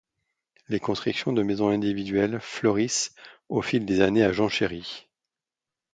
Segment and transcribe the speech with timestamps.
[0.67, 3.13] Les constructions de maisons individuelles fleurissent
[3.49, 4.81] au fil des années à Joncherey.